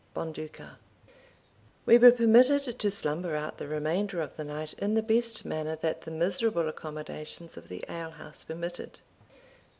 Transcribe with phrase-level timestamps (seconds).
[0.15, 0.77] Bonduca.
[1.85, 5.75] We were permitted to slumber out the remainder of the night in the best manner
[5.75, 8.99] that the miserable accommodations of the alehouse permitted.